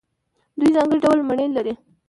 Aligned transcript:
دوی 0.57 0.69
ځانګړي 0.75 0.97
ډول 1.03 1.19
مڼې 1.27 1.45
لري. 1.55 1.73